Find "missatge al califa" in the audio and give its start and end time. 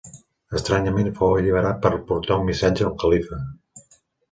2.51-3.41